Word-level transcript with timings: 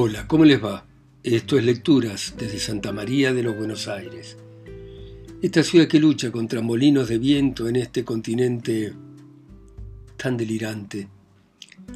Hola, 0.00 0.28
¿cómo 0.28 0.44
les 0.44 0.64
va? 0.64 0.86
Esto 1.24 1.58
es 1.58 1.64
Lecturas 1.64 2.34
desde 2.38 2.60
Santa 2.60 2.92
María 2.92 3.34
de 3.34 3.42
los 3.42 3.56
Buenos 3.56 3.88
Aires. 3.88 4.36
Esta 5.42 5.64
ciudad 5.64 5.88
que 5.88 5.98
lucha 5.98 6.30
contra 6.30 6.62
molinos 6.62 7.08
de 7.08 7.18
viento 7.18 7.66
en 7.66 7.74
este 7.74 8.04
continente 8.04 8.92
tan 10.16 10.36
delirante. 10.36 11.08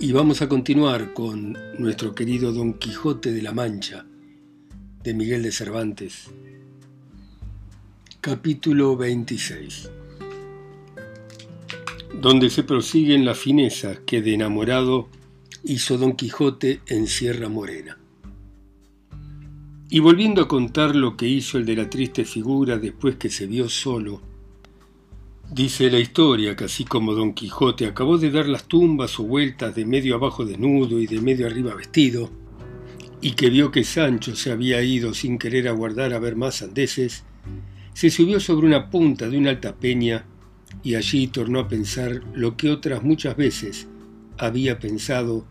Y 0.01 0.11
vamos 0.11 0.43
a 0.43 0.49
continuar 0.49 1.15
con 1.15 1.57
nuestro 1.79 2.13
querido 2.13 2.53
Don 2.53 2.75
Quijote 2.75 3.31
de 3.31 3.41
la 3.41 3.53
Mancha, 3.53 4.05
de 5.05 5.15
Miguel 5.15 5.45
de 5.45 5.53
Cervantes. 5.53 6.29
Capítulo 8.21 8.97
26 8.97 9.91
Donde 12.21 12.51
se 12.51 12.65
prosiguen 12.65 13.25
las 13.25 13.39
finezas 13.39 14.01
que 14.01 14.23
de 14.23 14.35
enamorado 14.35 15.09
hizo 15.65 15.97
Don 15.97 16.15
Quijote 16.15 16.81
en 16.87 17.07
Sierra 17.07 17.49
Morena. 17.49 17.97
Y 19.89 20.01
volviendo 20.01 20.43
a 20.43 20.49
contar 20.49 20.97
lo 20.97 21.17
que 21.17 21.29
hizo 21.29 21.59
el 21.59 21.67
de 21.67 21.77
la 21.77 21.89
triste 21.89 22.25
figura 22.25 22.79
después 22.79 23.17
que 23.17 23.31
se 23.31 23.47
vio 23.47 23.69
solo, 23.69 24.23
dice 25.53 25.91
la 25.91 26.01
historia 26.01 26.57
que 26.57 26.65
así 26.65 26.85
como 26.85 27.15
Don 27.15 27.35
Quijote 27.35 27.87
acabó 27.87 28.19
de 28.19 28.31
dar 28.31 28.49
las 28.49 28.65
tumbas 28.65 29.21
o 29.21 29.25
vueltas 29.25 29.75
de 29.75 29.85
medio 29.85 30.17
abajo 30.17 30.45
desnudo 30.45 30.99
y 30.99 31.07
de 31.07 31.21
medio 31.21 31.47
arriba 31.47 31.75
vestido, 31.75 32.31
y 33.21 33.33
que 33.33 33.51
vio 33.51 33.71
que 33.71 33.85
Sancho 33.85 34.35
se 34.35 34.51
había 34.51 34.83
ido 34.83 35.15
sin 35.15 35.39
querer 35.39 35.69
aguardar 35.69 36.13
a 36.13 36.19
ver 36.19 36.35
más 36.35 36.63
andeses, 36.63 37.23
se 37.93 38.11
subió 38.11 38.41
sobre 38.41 38.67
una 38.67 38.91
punta 38.91 39.29
de 39.29 39.39
una 39.39 39.51
alta 39.51 39.77
peña 39.77 40.25
y 40.83 40.97
allí 40.97 41.29
tornó 41.29 41.61
a 41.61 41.69
pensar 41.69 42.23
lo 42.35 42.57
que 42.57 42.71
otras 42.71 43.05
muchas 43.05 43.37
veces 43.37 43.87
había 44.39 44.79
pensado 44.79 45.47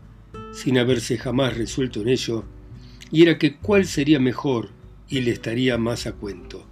sin 0.52 0.78
haberse 0.78 1.18
jamás 1.18 1.56
resuelto 1.56 2.02
en 2.02 2.08
ello, 2.08 2.44
y 3.10 3.22
era 3.22 3.38
que 3.38 3.56
cuál 3.56 3.86
sería 3.86 4.18
mejor 4.18 4.70
y 5.08 5.20
le 5.20 5.30
estaría 5.30 5.78
más 5.78 6.06
a 6.06 6.12
cuento, 6.12 6.66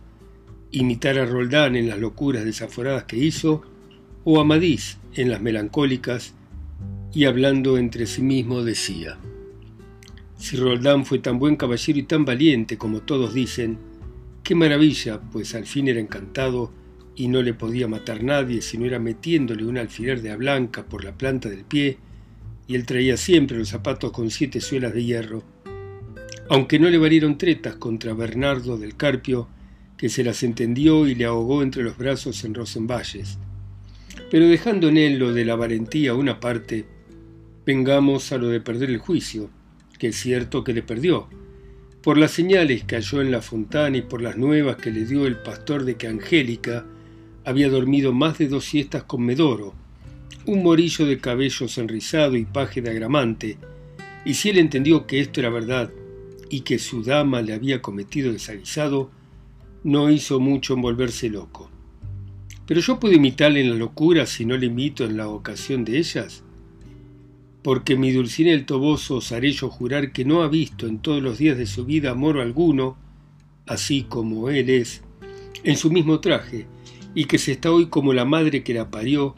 imitar 0.71 1.19
a 1.19 1.27
Roldán 1.27 1.77
en 1.77 1.89
las 1.89 1.99
locuras 1.99 2.45
desaforadas 2.45 3.05
que 3.05 3.17
hizo, 3.17 3.63
o 4.25 4.39
a 4.39 4.43
Amadís 4.43 4.99
en 5.15 5.31
las 5.31 5.41
melancólicas, 5.41 6.35
y 7.13 7.25
hablando 7.25 7.77
entre 7.77 8.07
sí 8.07 8.23
mismo 8.23 8.63
decía, 8.63 9.19
si 10.37 10.57
Roldán 10.57 11.05
fue 11.05 11.19
tan 11.19 11.39
buen 11.39 11.57
caballero 11.57 11.99
y 11.99 12.05
tan 12.05 12.25
valiente 12.25 12.79
como 12.79 13.01
todos 13.01 13.35
dicen, 13.35 13.79
qué 14.43 14.55
maravilla, 14.55 15.21
pues 15.21 15.55
al 15.55 15.67
fin 15.67 15.89
era 15.89 16.01
encantado 16.01 16.73
y 17.21 17.29
no 17.29 17.43
le 17.43 17.53
podía 17.53 17.87
matar 17.87 18.25
nadie 18.25 18.63
si 18.63 18.79
no 18.79 18.87
era 18.87 18.99
metiéndole 18.99 19.67
un 19.67 19.77
alfiler 19.77 20.23
de 20.23 20.31
a 20.31 20.37
blanca 20.37 20.87
por 20.87 21.05
la 21.05 21.13
planta 21.13 21.51
del 21.51 21.65
pie, 21.65 21.99
y 22.67 22.75
él 22.75 22.87
traía 22.87 23.19
siempre 23.19 23.59
los 23.59 23.69
zapatos 23.69 24.11
con 24.11 24.31
siete 24.31 24.63
suelas 24.63 24.95
de 24.95 25.05
hierro, 25.05 25.45
aunque 26.49 26.79
no 26.79 26.89
le 26.89 26.97
valieron 26.97 27.37
tretas 27.37 27.77
contra 27.77 28.15
Bernardo 28.15 28.79
del 28.79 28.97
Carpio, 28.97 29.49
que 29.99 30.09
se 30.09 30.25
las 30.25 30.43
entendió 30.43 31.07
y 31.07 31.15
le 31.15 31.27
ahogó 31.27 31.63
entre 31.63 31.83
los 31.83 31.99
brazos 31.99 32.43
en 32.45 32.55
Rosenvalles. 32.55 33.37
Pero 34.31 34.49
dejando 34.49 34.89
en 34.89 34.97
él 34.97 35.19
lo 35.19 35.35
de 35.35 35.45
la 35.45 35.57
valentía 35.57 36.15
una 36.15 36.41
parte, 36.41 36.87
vengamos 37.67 38.33
a 38.33 38.39
lo 38.39 38.49
de 38.49 38.63
perder 38.63 38.89
el 38.89 38.97
juicio, 38.97 39.51
que 39.99 40.09
es 40.09 40.17
cierto 40.17 40.65
que 40.65 40.73
le 40.73 40.83
perdió, 40.83 41.29
por 42.01 42.17
las 42.17 42.31
señales 42.31 42.85
que 42.85 42.97
halló 42.97 43.21
en 43.21 43.31
la 43.31 43.43
fontana 43.43 43.99
y 43.99 44.03
por 44.03 44.23
las 44.23 44.39
nuevas 44.39 44.77
que 44.77 44.91
le 44.91 45.05
dio 45.05 45.27
el 45.27 45.37
pastor 45.37 45.85
de 45.85 45.97
que 45.97 46.07
Angélica 46.07 46.87
había 47.45 47.69
dormido 47.69 48.13
más 48.13 48.39
de 48.39 48.49
dos 48.49 48.65
siestas 48.65 49.05
con 49.05 49.23
Medoro, 49.23 49.75
un 50.47 50.63
morillo 50.63 51.07
de 51.07 51.19
cabellos 51.19 51.79
enrizado 51.79 52.37
y 52.37 52.45
paje 52.45 52.83
de 52.83 52.91
agramante, 52.91 53.59
y 54.25 54.35
si 54.35 54.51
él 54.51 54.59
entendió 54.59 55.07
que 55.07 55.21
esto 55.21 55.41
era 55.41 55.51
verdad 55.51 55.91
y 56.49 56.61
que 56.61 56.79
su 56.79 57.03
dama 57.03 57.43
le 57.43 57.55
había 57.55 57.81
cometido 57.81 58.33
desaguisado, 58.33 59.11
no 59.85 60.11
hizo 60.11 60.41
mucho 60.41 60.75
en 60.75 60.83
volverse 60.83 61.31
loco. 61.31 61.71
Pero 62.67 62.81
yo 62.81 63.01
puedo 63.01 63.15
imitarle 63.15 63.61
en 63.61 63.71
la 63.71 63.77
locura 63.77 64.27
si 64.27 64.45
no 64.45 64.57
le 64.57 64.67
imito 64.67 65.05
en 65.05 65.17
la 65.17 65.29
ocasión 65.29 65.85
de 65.85 65.99
ellas, 65.99 66.45
porque 67.63 67.97
mi 67.97 68.13
Dulcinea 68.13 68.55
el 68.55 68.67
Toboso 68.67 69.17
osaré 69.17 69.53
yo 69.53 69.69
jurar 69.69 70.13
que 70.13 70.25
no 70.25 70.43
ha 70.43 70.49
visto 70.49 70.87
en 70.87 70.99
todos 70.99 71.23
los 71.23 71.39
días 71.39 71.59
de 71.59 71.67
su 71.67 71.85
vida 71.85 72.11
amor 72.11 72.39
alguno, 72.39 72.97
así 73.67 74.05
como 74.05 74.51
él 74.51 74.71
es, 74.71 75.03
en 75.65 75.77
su 75.77 75.91
mismo 75.91 76.21
traje, 76.21 76.67
y 77.15 77.25
que 77.25 77.39
se 77.39 77.53
está 77.53 77.73
hoy 77.73 77.87
como 77.87 78.13
la 78.13 78.25
madre 78.25 78.63
que 78.63 78.75
la 78.75 78.91
parió, 78.91 79.35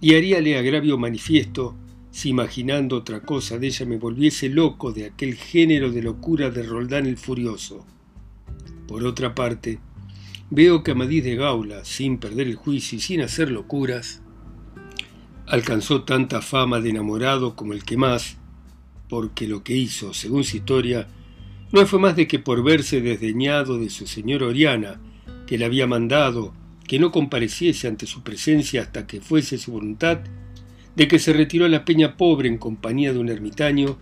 y 0.00 0.14
haríale 0.14 0.58
agravio 0.58 0.98
manifiesto 0.98 1.76
si 2.10 2.30
imaginando 2.30 2.96
otra 2.96 3.20
cosa 3.20 3.58
de 3.58 3.66
ella 3.66 3.84
me 3.84 3.98
volviese 3.98 4.48
loco 4.48 4.92
de 4.92 5.04
aquel 5.04 5.34
género 5.34 5.90
de 5.90 6.02
locura 6.02 6.50
de 6.50 6.62
Roldán 6.62 7.06
el 7.06 7.18
Furioso. 7.18 7.84
Por 8.88 9.04
otra 9.04 9.34
parte, 9.34 9.80
veo 10.50 10.82
que 10.82 10.92
Amadís 10.92 11.24
de 11.24 11.36
Gaula, 11.36 11.84
sin 11.84 12.18
perder 12.18 12.46
el 12.46 12.56
juicio 12.56 12.96
y 12.96 13.00
sin 13.00 13.20
hacer 13.20 13.50
locuras, 13.50 14.22
alcanzó 15.46 16.04
tanta 16.04 16.40
fama 16.40 16.80
de 16.80 16.90
enamorado 16.90 17.54
como 17.54 17.72
el 17.72 17.84
que 17.84 17.96
más, 17.96 18.38
porque 19.08 19.46
lo 19.46 19.62
que 19.62 19.76
hizo, 19.76 20.14
según 20.14 20.44
su 20.44 20.56
historia, 20.56 21.08
no 21.72 21.84
fue 21.86 21.98
más 21.98 22.16
de 22.16 22.26
que 22.26 22.38
por 22.38 22.62
verse 22.62 23.00
desdeñado 23.00 23.78
de 23.78 23.90
su 23.90 24.06
señor 24.06 24.42
Oriana, 24.42 25.00
que 25.46 25.58
le 25.58 25.64
había 25.64 25.86
mandado 25.86 26.54
que 26.86 26.98
no 26.98 27.10
compareciese 27.10 27.88
ante 27.88 28.06
su 28.06 28.22
presencia 28.22 28.82
hasta 28.82 29.06
que 29.06 29.20
fuese 29.20 29.58
su 29.58 29.72
voluntad, 29.72 30.20
de 30.94 31.08
que 31.08 31.18
se 31.18 31.32
retiró 31.32 31.66
a 31.66 31.68
la 31.68 31.84
peña 31.84 32.16
pobre 32.16 32.48
en 32.48 32.58
compañía 32.58 33.12
de 33.12 33.18
un 33.18 33.28
ermitaño, 33.28 33.98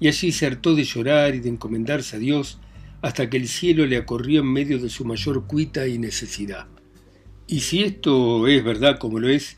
y 0.00 0.08
allí 0.08 0.32
se 0.32 0.46
hartó 0.46 0.74
de 0.74 0.84
llorar 0.84 1.34
y 1.34 1.40
de 1.40 1.48
encomendarse 1.48 2.16
a 2.16 2.18
Dios 2.18 2.58
hasta 3.00 3.28
que 3.28 3.36
el 3.36 3.48
cielo 3.48 3.86
le 3.86 3.96
acorrió 3.96 4.40
en 4.40 4.52
medio 4.52 4.78
de 4.78 4.88
su 4.88 5.04
mayor 5.04 5.46
cuita 5.46 5.86
y 5.86 5.98
necesidad. 5.98 6.66
Y 7.46 7.60
si 7.60 7.82
esto 7.82 8.48
es 8.48 8.64
verdad 8.64 8.98
como 8.98 9.20
lo 9.20 9.28
es, 9.28 9.56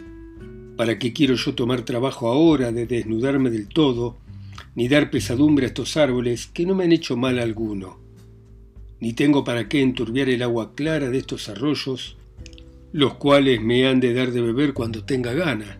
¿para 0.76 0.98
qué 0.98 1.12
quiero 1.12 1.36
yo 1.36 1.54
tomar 1.54 1.82
trabajo 1.82 2.28
ahora 2.28 2.72
de 2.72 2.86
desnudarme 2.86 3.50
del 3.50 3.68
todo, 3.68 4.18
ni 4.74 4.88
dar 4.88 5.10
pesadumbre 5.10 5.66
a 5.66 5.68
estos 5.68 5.96
árboles 5.96 6.48
que 6.48 6.66
no 6.66 6.74
me 6.74 6.84
han 6.84 6.92
hecho 6.92 7.16
mal 7.16 7.38
alguno? 7.38 8.00
Ni 8.98 9.12
tengo 9.12 9.44
para 9.44 9.68
qué 9.68 9.80
enturbiar 9.80 10.28
el 10.28 10.42
agua 10.42 10.74
clara 10.74 11.10
de 11.10 11.18
estos 11.18 11.48
arroyos, 11.48 12.16
los 12.92 13.14
cuales 13.14 13.60
me 13.60 13.86
han 13.86 14.00
de 14.00 14.14
dar 14.14 14.32
de 14.32 14.40
beber 14.40 14.72
cuando 14.72 15.04
tenga 15.04 15.32
gana. 15.32 15.78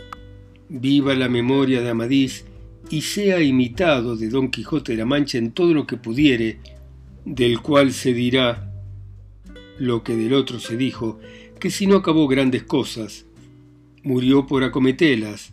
Viva 0.69 1.15
la 1.15 1.29
memoria 1.29 1.81
de 1.81 1.91
Amadís 1.91 2.45
y 2.91 3.01
sea 3.01 3.41
imitado 3.41 4.17
de 4.17 4.29
Don 4.29 4.51
Quijote 4.51 4.93
de 4.93 4.99
la 4.99 5.07
Mancha 5.07 5.39
en 5.39 5.53
todo 5.53 5.75
lo 5.75 5.87
que 5.87 5.97
pudiere, 5.97 6.61
del 7.25 7.61
cual 7.61 7.93
se 7.93 8.13
dirá 8.13 8.73
lo 9.79 10.03
que 10.03 10.17
del 10.17 10.33
otro 10.35 10.61
se 10.61 10.77
dijo, 10.77 11.19
que 11.59 11.71
si 11.71 11.87
no 11.87 11.97
acabó 11.97 12.29
grandes 12.29 12.63
cosas, 12.63 13.27
murió 14.03 14.47
por 14.47 14.63
acometelas, 14.65 15.53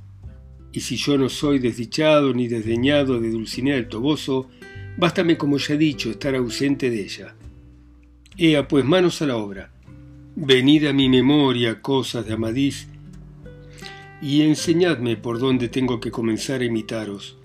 y 0.71 0.79
si 0.81 0.95
yo 0.95 1.17
no 1.17 1.29
soy 1.29 1.59
desdichado 1.59 2.33
ni 2.33 2.47
desdeñado 2.47 3.19
de 3.19 3.29
Dulcinea 3.29 3.75
del 3.75 3.87
Toboso, 3.87 4.49
bástame, 4.97 5.37
como 5.37 5.57
ya 5.57 5.75
he 5.75 5.77
dicho, 5.77 6.09
estar 6.09 6.35
ausente 6.35 6.89
de 6.89 7.01
ella. 7.01 7.35
Ea 8.37 8.67
pues 8.67 8.83
manos 8.83 9.21
a 9.21 9.27
la 9.27 9.37
obra. 9.37 9.72
Venid 10.35 10.87
a 10.87 10.93
mi 10.93 11.09
memoria 11.09 11.79
cosas 11.79 12.25
de 12.25 12.33
Amadís 12.33 12.87
y 14.19 14.41
enseñadme 14.41 15.15
por 15.15 15.37
dónde 15.37 15.69
tengo 15.69 15.99
que 15.99 16.09
comenzar 16.09 16.61
a 16.61 16.65
imitaros. 16.65 17.37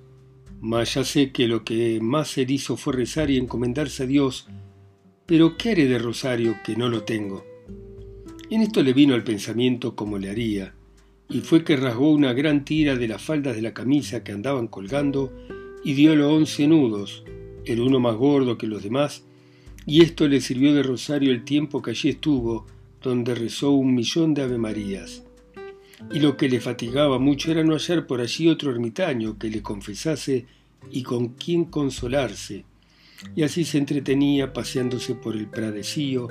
Mas 0.62 0.94
ya 0.94 1.04
sé 1.04 1.30
que 1.30 1.48
lo 1.48 1.64
que 1.64 2.00
más 2.00 2.38
él 2.38 2.50
hizo 2.50 2.78
fue 2.78 2.94
rezar 2.94 3.28
y 3.28 3.36
encomendarse 3.36 4.04
a 4.04 4.06
Dios, 4.06 4.48
pero 5.26 5.58
¿qué 5.58 5.72
haré 5.72 5.86
de 5.86 5.98
Rosario 5.98 6.56
que 6.64 6.76
no 6.76 6.88
lo 6.88 7.02
tengo? 7.02 7.44
En 8.48 8.62
esto 8.62 8.82
le 8.82 8.94
vino 8.94 9.14
al 9.14 9.22
pensamiento 9.22 9.94
como 9.94 10.16
le 10.16 10.30
haría, 10.30 10.74
y 11.28 11.40
fue 11.40 11.64
que 11.64 11.76
rasgó 11.76 12.10
una 12.10 12.32
gran 12.32 12.64
tira 12.64 12.96
de 12.96 13.06
las 13.06 13.20
faldas 13.20 13.54
de 13.54 13.60
la 13.60 13.74
camisa 13.74 14.24
que 14.24 14.32
andaban 14.32 14.66
colgando 14.66 15.30
y 15.84 15.92
dióle 15.92 16.24
once 16.24 16.66
nudos, 16.66 17.22
el 17.66 17.80
uno 17.80 18.00
más 18.00 18.16
gordo 18.16 18.56
que 18.56 18.66
los 18.66 18.82
demás, 18.82 19.24
y 19.84 20.00
esto 20.00 20.26
le 20.26 20.40
sirvió 20.40 20.72
de 20.72 20.82
rosario 20.82 21.32
el 21.32 21.44
tiempo 21.44 21.82
que 21.82 21.90
allí 21.90 22.08
estuvo, 22.08 22.66
donde 23.02 23.34
rezó 23.34 23.70
un 23.72 23.94
millón 23.94 24.34
de 24.34 24.42
avemarías. 24.42 25.22
Y 26.12 26.20
lo 26.20 26.36
que 26.36 26.48
le 26.48 26.60
fatigaba 26.60 27.18
mucho 27.18 27.50
era 27.50 27.64
no 27.64 27.74
hallar 27.74 28.06
por 28.06 28.20
allí 28.20 28.48
otro 28.48 28.70
ermitaño 28.70 29.38
que 29.38 29.50
le 29.50 29.62
confesase 29.62 30.46
y 30.90 31.02
con 31.02 31.28
quien 31.30 31.64
consolarse. 31.64 32.64
Y 33.34 33.42
así 33.42 33.64
se 33.64 33.78
entretenía 33.78 34.52
paseándose 34.52 35.14
por 35.14 35.36
el 35.36 35.48
pradecío, 35.48 36.28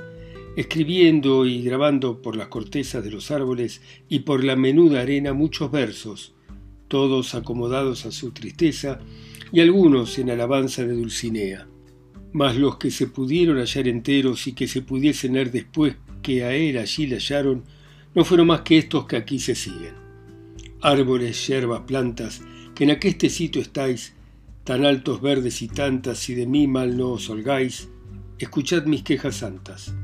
escribiendo 0.56 1.46
y 1.46 1.62
grabando 1.62 2.22
por 2.22 2.36
las 2.36 2.48
cortezas 2.48 3.04
de 3.04 3.12
los 3.12 3.30
árboles 3.30 3.82
y 4.08 4.20
por 4.20 4.44
la 4.44 4.56
menuda 4.56 5.02
arena 5.02 5.34
muchos 5.34 5.70
versos, 5.70 6.34
todos 6.88 7.36
acomodados 7.36 8.06
a 8.06 8.12
su 8.12 8.32
tristeza 8.32 9.00
y 9.52 9.60
algunos 9.60 10.18
en 10.18 10.30
alabanza 10.30 10.86
de 10.86 10.94
Dulcinea. 10.94 11.68
Mas 12.32 12.56
los 12.56 12.78
que 12.78 12.92
se 12.92 13.08
pudieron 13.08 13.58
hallar 13.58 13.88
enteros 13.88 14.48
y 14.48 14.54
que 14.54 14.68
se 14.68 14.82
pudiesen 14.82 15.34
leer 15.34 15.52
después 15.52 15.96
que 16.28 16.44
a 16.44 16.54
él 16.54 16.78
allí 16.78 17.08
le 17.08 17.20
hallaron 17.20 17.64
no 18.14 18.26
fueron 18.26 18.48
más 18.48 18.60
que 18.60 18.78
estos 18.78 19.06
que 19.06 19.16
aquí 19.16 19.40
se 19.40 19.56
siguen. 19.56 19.94
Árboles, 20.82 21.48
yerbas, 21.48 21.84
plantas, 21.88 22.42
que 22.76 22.84
en 22.84 22.92
aqueste 22.92 23.30
sitio 23.30 23.62
estáis, 23.62 24.14
tan 24.66 24.84
altos 24.84 25.22
verdes 25.22 25.62
y 25.62 25.70
tantas, 25.70 26.20
si 26.20 26.36
de 26.36 26.46
mí 26.46 26.68
mal 26.68 26.98
no 26.98 27.12
os 27.12 27.30
holgáis, 27.30 27.88
escuchad 28.40 28.84
mis 28.88 29.04
quejas 29.04 29.38
santas. 29.38 29.96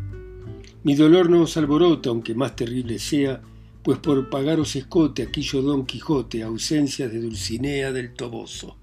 Mi 0.83 0.95
dolor 0.95 1.29
no 1.29 1.41
os 1.41 1.57
alborota, 1.57 2.09
aunque 2.09 2.35
más 2.35 2.55
terrible 2.55 2.99
sea, 2.99 3.41
pues 3.83 3.99
por 3.99 4.29
pagaros 4.29 4.77
escote 4.77 5.23
aquí 5.23 5.41
yo 5.41 5.61
Don 5.61 5.85
Quijote, 5.85 6.41
ausencia 6.41 7.09
de 7.09 7.19
Dulcinea 7.19 7.91
del 7.91 8.13
Toboso. 8.13 8.77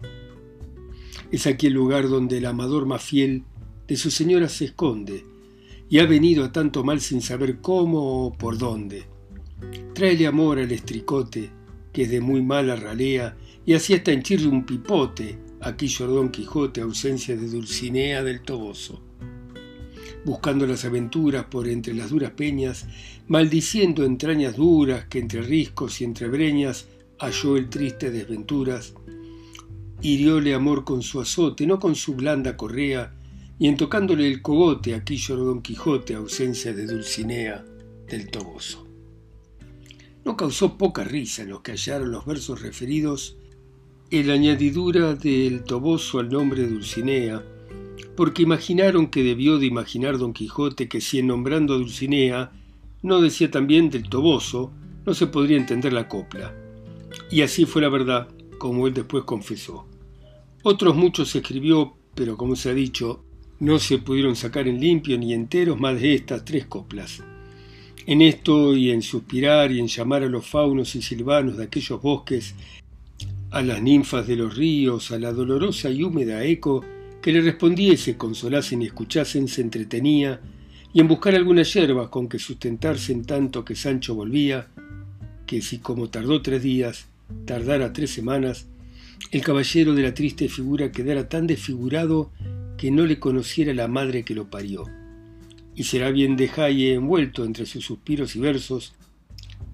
Es 1.32 1.46
aquí 1.46 1.68
el 1.68 1.72
lugar 1.72 2.06
donde 2.06 2.36
el 2.36 2.44
amador 2.44 2.84
más 2.84 3.02
fiel 3.02 3.44
de 3.88 3.96
su 3.96 4.10
señora 4.10 4.50
se 4.50 4.66
esconde, 4.66 5.24
y 5.90 5.98
ha 5.98 6.06
venido 6.06 6.44
a 6.44 6.52
tanto 6.52 6.84
mal 6.84 7.00
sin 7.00 7.20
saber 7.20 7.60
cómo 7.60 8.26
o 8.26 8.32
por 8.32 8.56
dónde. 8.56 9.04
Tráele 9.92 10.28
amor 10.28 10.58
al 10.58 10.70
estricote, 10.70 11.50
que 11.92 12.06
de 12.06 12.20
muy 12.20 12.40
mala 12.42 12.76
ralea, 12.76 13.36
y 13.66 13.74
así 13.74 13.92
hasta 13.92 14.12
henchirle 14.12 14.48
un 14.48 14.64
pipote, 14.64 15.38
Aquí 15.62 15.94
Don 15.98 16.30
Quijote, 16.30 16.80
ausencia 16.80 17.36
de 17.36 17.46
Dulcinea 17.46 18.22
del 18.22 18.40
Toboso. 18.40 19.02
Buscando 20.24 20.66
las 20.66 20.86
aventuras 20.86 21.44
por 21.46 21.68
entre 21.68 21.92
las 21.92 22.08
duras 22.08 22.30
peñas, 22.30 22.86
maldiciendo 23.28 24.04
entrañas 24.04 24.56
duras 24.56 25.04
que 25.06 25.18
entre 25.18 25.42
riscos 25.42 26.00
y 26.00 26.04
entre 26.04 26.28
breñas 26.28 26.86
halló 27.18 27.58
el 27.58 27.68
triste 27.68 28.10
desventuras, 28.10 28.94
hirióle 30.00 30.54
amor 30.54 30.84
con 30.84 31.02
su 31.02 31.20
azote, 31.20 31.66
no 31.66 31.78
con 31.78 31.94
su 31.94 32.14
blanda 32.14 32.56
correa, 32.56 33.19
y 33.60 33.68
en 33.68 33.76
tocándole 33.76 34.26
el 34.26 34.40
cogote 34.40 34.94
aquí 34.94 35.18
lloró 35.18 35.44
Don 35.44 35.60
Quijote, 35.60 36.14
ausencia 36.14 36.72
de 36.72 36.86
Dulcinea 36.86 37.62
del 38.08 38.30
Toboso. 38.30 38.88
No 40.24 40.34
causó 40.34 40.78
poca 40.78 41.04
risa 41.04 41.42
en 41.42 41.50
los 41.50 41.60
que 41.60 41.72
hallaron 41.72 42.10
los 42.10 42.24
versos 42.24 42.62
referidos 42.62 43.36
el 44.10 44.30
añadidura 44.30 45.14
del 45.14 45.62
Toboso 45.62 46.20
al 46.20 46.30
nombre 46.30 46.62
de 46.62 46.68
Dulcinea, 46.68 47.44
porque 48.16 48.42
imaginaron 48.42 49.08
que 49.08 49.22
debió 49.22 49.58
de 49.58 49.66
imaginar 49.66 50.16
Don 50.16 50.32
Quijote 50.32 50.88
que 50.88 51.02
si 51.02 51.18
en 51.18 51.26
nombrando 51.26 51.74
a 51.74 51.76
Dulcinea 51.76 52.52
no 53.02 53.20
decía 53.20 53.50
también 53.50 53.90
del 53.90 54.08
Toboso, 54.08 54.72
no 55.04 55.12
se 55.12 55.26
podría 55.26 55.58
entender 55.58 55.92
la 55.92 56.08
copla. 56.08 56.54
Y 57.30 57.42
así 57.42 57.66
fue 57.66 57.82
la 57.82 57.90
verdad, 57.90 58.26
como 58.56 58.86
él 58.86 58.94
después 58.94 59.24
confesó. 59.24 59.86
Otros 60.62 60.96
muchos 60.96 61.36
escribió, 61.36 61.98
pero 62.14 62.38
como 62.38 62.56
se 62.56 62.70
ha 62.70 62.74
dicho, 62.74 63.22
no 63.60 63.78
se 63.78 63.98
pudieron 63.98 64.36
sacar 64.36 64.66
en 64.66 64.80
limpio 64.80 65.16
ni 65.18 65.32
enteros 65.34 65.78
más 65.78 66.00
de 66.00 66.14
estas 66.14 66.44
tres 66.44 66.66
coplas. 66.66 67.22
En 68.06 68.22
esto 68.22 68.74
y 68.74 68.90
en 68.90 69.02
suspirar 69.02 69.70
y 69.70 69.78
en 69.78 69.86
llamar 69.86 70.22
a 70.22 70.28
los 70.28 70.46
faunos 70.46 70.96
y 70.96 71.02
silvanos 71.02 71.58
de 71.58 71.64
aquellos 71.64 72.00
bosques 72.00 72.54
a 73.50 73.62
las 73.62 73.82
ninfas 73.82 74.26
de 74.26 74.36
los 74.36 74.56
ríos, 74.56 75.10
a 75.10 75.18
la 75.18 75.32
dolorosa 75.32 75.90
y 75.90 76.02
húmeda 76.02 76.42
eco 76.44 76.84
que 77.20 77.32
le 77.32 77.42
respondiese, 77.42 78.16
consolasen 78.16 78.80
y 78.82 78.86
escuchasen, 78.86 79.46
se 79.46 79.60
entretenía, 79.60 80.40
y 80.92 81.00
en 81.00 81.08
buscar 81.08 81.34
alguna 81.34 81.62
yerba 81.62 82.10
con 82.10 82.28
que 82.28 82.38
sustentarse 82.38 83.12
en 83.12 83.24
tanto 83.24 83.64
que 83.64 83.76
Sancho 83.76 84.14
volvía, 84.14 84.68
que 85.46 85.60
si 85.60 85.78
como 85.78 86.08
tardó 86.08 86.40
tres 86.40 86.62
días, 86.62 87.08
tardara 87.44 87.92
tres 87.92 88.10
semanas, 88.10 88.66
el 89.30 89.42
caballero 89.42 89.94
de 89.94 90.02
la 90.02 90.14
triste 90.14 90.48
figura 90.48 90.90
quedara 90.90 91.28
tan 91.28 91.46
desfigurado 91.46 92.30
que 92.80 92.90
no 92.90 93.04
le 93.04 93.18
conociera 93.18 93.74
la 93.74 93.88
madre 93.88 94.24
que 94.24 94.34
lo 94.34 94.48
parió. 94.48 94.86
Y 95.74 95.84
será 95.84 96.10
bien 96.12 96.38
de 96.38 96.48
Jaye 96.48 96.94
envuelto 96.94 97.44
entre 97.44 97.66
sus 97.66 97.84
suspiros 97.84 98.34
y 98.36 98.40
versos 98.40 98.94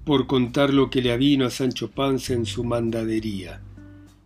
por 0.04 0.26
contar 0.26 0.74
lo 0.74 0.90
que 0.90 1.02
le 1.02 1.12
avino 1.12 1.46
a 1.46 1.50
Sancho 1.50 1.88
Panza 1.88 2.34
en 2.34 2.46
su 2.46 2.64
mandadería. 2.64 3.62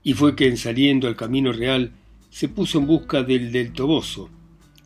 Y 0.03 0.15
fue 0.15 0.35
que 0.35 0.49
en 0.49 0.57
saliendo 0.57 1.09
al 1.09 1.17
camino 1.17 1.53
real 1.53 1.93
se 2.31 2.49
puso 2.49 2.79
en 2.79 2.87
busca 2.87 3.23
del 3.23 3.53
del 3.53 3.75
Toboso, 3.75 4.31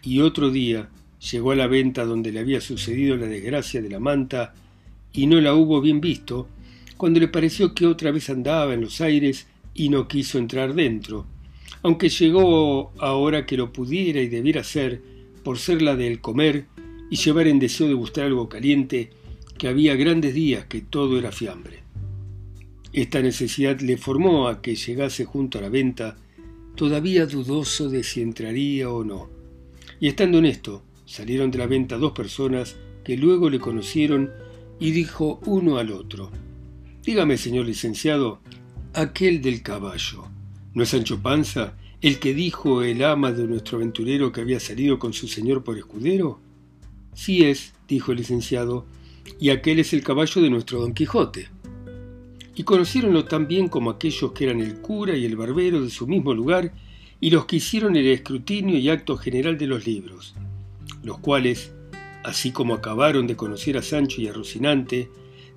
y 0.02 0.18
otro 0.18 0.50
día 0.50 0.88
llegó 1.30 1.52
a 1.52 1.54
la 1.54 1.68
venta 1.68 2.04
donde 2.04 2.32
le 2.32 2.40
había 2.40 2.60
sucedido 2.60 3.16
la 3.16 3.26
desgracia 3.26 3.80
de 3.80 3.90
la 3.90 4.00
manta, 4.00 4.54
y 5.12 5.28
no 5.28 5.40
la 5.40 5.54
hubo 5.54 5.80
bien 5.80 6.00
visto, 6.00 6.48
cuando 6.96 7.20
le 7.20 7.28
pareció 7.28 7.74
que 7.74 7.86
otra 7.86 8.10
vez 8.10 8.28
andaba 8.28 8.74
en 8.74 8.80
los 8.80 9.00
aires 9.00 9.46
y 9.72 9.88
no 9.88 10.08
quiso 10.08 10.38
entrar 10.38 10.74
dentro, 10.74 11.28
aunque 11.82 12.08
llegó 12.08 12.92
ahora 12.98 13.46
que 13.46 13.56
lo 13.56 13.72
pudiera 13.72 14.20
y 14.20 14.28
debiera 14.28 14.64
ser, 14.64 15.02
por 15.42 15.58
ser 15.58 15.82
la 15.82 15.96
del 15.96 16.20
comer 16.20 16.66
y 17.10 17.16
llevar 17.16 17.46
en 17.46 17.58
deseo 17.58 17.88
de 17.88 17.94
gustar 17.94 18.24
algo 18.24 18.48
caliente, 18.48 19.10
que 19.58 19.68
había 19.68 19.94
grandes 19.94 20.34
días 20.34 20.64
que 20.66 20.80
todo 20.80 21.18
era 21.18 21.30
fiambre. 21.30 21.80
Esta 22.92 23.20
necesidad 23.20 23.80
le 23.80 23.96
formó 23.96 24.48
a 24.48 24.62
que 24.62 24.76
llegase 24.76 25.24
junto 25.24 25.58
a 25.58 25.62
la 25.62 25.68
venta, 25.68 26.16
todavía 26.74 27.26
dudoso 27.26 27.88
de 27.88 28.02
si 28.02 28.22
entraría 28.22 28.90
o 28.90 29.04
no. 29.04 29.28
Y 30.00 30.08
estando 30.08 30.38
en 30.38 30.46
esto, 30.46 30.82
salieron 31.04 31.50
de 31.50 31.58
la 31.58 31.66
venta 31.66 31.98
dos 31.98 32.12
personas 32.12 32.76
que 33.04 33.16
luego 33.16 33.50
le 33.50 33.60
conocieron 33.60 34.30
y 34.80 34.92
dijo 34.92 35.40
uno 35.44 35.78
al 35.78 35.92
otro, 35.92 36.30
Dígame, 37.02 37.36
señor 37.36 37.66
licenciado, 37.66 38.40
aquel 38.94 39.42
del 39.42 39.62
caballo, 39.62 40.28
¿no 40.74 40.82
es 40.82 40.90
Sancho 40.90 41.20
Panza 41.20 41.74
el 42.00 42.18
que 42.18 42.34
dijo 42.34 42.82
el 42.82 43.02
ama 43.02 43.32
de 43.32 43.46
nuestro 43.46 43.78
aventurero 43.78 44.30
que 44.30 44.42
había 44.42 44.60
salido 44.60 44.98
con 44.98 45.12
su 45.12 45.26
señor 45.26 45.64
por 45.64 45.78
escudero? 45.78 46.40
Sí 47.14 47.44
es, 47.44 47.72
dijo 47.88 48.12
el 48.12 48.18
licenciado, 48.18 48.84
y 49.40 49.50
aquel 49.50 49.78
es 49.78 49.92
el 49.94 50.02
caballo 50.02 50.42
de 50.42 50.50
nuestro 50.50 50.80
Don 50.80 50.92
Quijote 50.92 51.48
y 52.54 52.62
conociéronlo 52.62 53.24
tan 53.24 53.48
bien 53.48 53.68
como 53.68 53.90
aquellos 53.90 54.32
que 54.32 54.44
eran 54.44 54.60
el 54.60 54.76
cura 54.76 55.16
y 55.16 55.24
el 55.24 55.36
barbero 55.36 55.80
de 55.82 55.90
su 55.90 56.06
mismo 56.06 56.34
lugar 56.34 56.72
y 57.20 57.30
los 57.30 57.46
que 57.46 57.56
hicieron 57.56 57.96
el 57.96 58.06
escrutinio 58.06 58.78
y 58.78 58.88
acto 58.88 59.16
general 59.16 59.58
de 59.58 59.66
los 59.66 59.86
libros, 59.86 60.34
los 61.02 61.18
cuales, 61.18 61.72
así 62.22 62.52
como 62.52 62.74
acabaron 62.74 63.26
de 63.26 63.36
conocer 63.36 63.76
a 63.76 63.82
Sancho 63.82 64.20
y 64.20 64.28
a 64.28 64.32
Rocinante, 64.32 65.08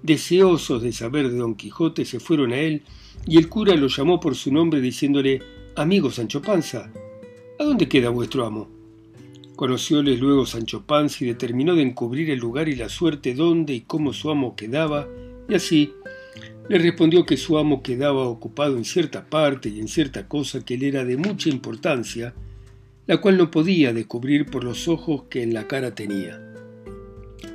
deseosos 0.07 0.81
de 0.81 0.93
saber 0.93 1.29
de 1.29 1.37
Don 1.37 1.55
Quijote, 1.55 2.05
se 2.05 2.21
fueron 2.21 2.53
a 2.53 2.57
él, 2.57 2.81
y 3.27 3.37
el 3.37 3.49
cura 3.49 3.75
lo 3.75 3.87
llamó 3.87 4.21
por 4.21 4.35
su 4.35 4.53
nombre 4.53 4.79
diciéndole, 4.79 5.41
Amigo 5.75 6.09
Sancho 6.11 6.41
Panza, 6.41 6.89
¿a 7.59 7.63
dónde 7.63 7.89
queda 7.89 8.09
vuestro 8.09 8.45
amo? 8.45 8.69
Conocióles 9.57 10.21
luego 10.21 10.45
Sancho 10.45 10.83
Panza 10.85 11.25
y 11.25 11.27
determinó 11.27 11.75
de 11.75 11.81
encubrir 11.81 12.29
el 12.29 12.39
lugar 12.39 12.69
y 12.69 12.75
la 12.75 12.87
suerte 12.87 13.33
dónde 13.35 13.73
y 13.73 13.81
cómo 13.81 14.13
su 14.13 14.31
amo 14.31 14.55
quedaba, 14.55 15.09
y 15.49 15.55
así, 15.55 15.91
le 16.69 16.77
respondió 16.77 17.25
que 17.25 17.35
su 17.35 17.57
amo 17.57 17.83
quedaba 17.83 18.29
ocupado 18.29 18.77
en 18.77 18.85
cierta 18.85 19.29
parte 19.29 19.67
y 19.67 19.81
en 19.81 19.89
cierta 19.89 20.29
cosa 20.29 20.63
que 20.63 20.77
le 20.77 20.87
era 20.87 21.03
de 21.03 21.17
mucha 21.17 21.49
importancia, 21.49 22.33
la 23.07 23.17
cual 23.17 23.37
no 23.37 23.51
podía 23.51 23.91
descubrir 23.91 24.45
por 24.45 24.63
los 24.63 24.87
ojos 24.87 25.23
que 25.29 25.43
en 25.43 25.53
la 25.53 25.67
cara 25.67 25.93
tenía. 25.93 26.41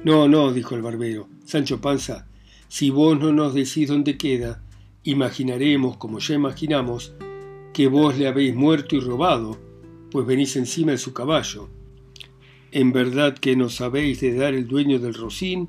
No, 0.04 0.28
no, 0.28 0.52
dijo 0.52 0.74
el 0.74 0.82
barbero, 0.82 1.28
Sancho 1.44 1.80
Panza, 1.80 2.26
si 2.72 2.88
vos 2.88 3.20
no 3.20 3.34
nos 3.34 3.52
decís 3.52 3.88
dónde 3.88 4.16
queda, 4.16 4.62
imaginaremos, 5.04 5.98
como 5.98 6.20
ya 6.20 6.36
imaginamos, 6.36 7.12
que 7.74 7.86
vos 7.86 8.16
le 8.16 8.26
habéis 8.26 8.54
muerto 8.54 8.96
y 8.96 9.00
robado, 9.00 9.58
pues 10.10 10.26
venís 10.26 10.56
encima 10.56 10.92
de 10.92 10.96
su 10.96 11.12
caballo. 11.12 11.68
En 12.70 12.94
verdad 12.94 13.36
que 13.36 13.56
no 13.56 13.68
sabéis 13.68 14.22
de 14.22 14.34
dar 14.34 14.54
el 14.54 14.68
dueño 14.68 14.98
del 15.00 15.12
rocín, 15.12 15.68